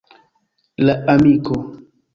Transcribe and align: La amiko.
La 0.89 0.95
amiko. 1.15 1.57